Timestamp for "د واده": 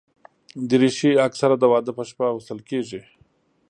1.59-1.91